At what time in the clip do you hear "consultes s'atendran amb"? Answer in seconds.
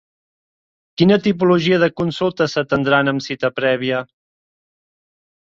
2.01-3.25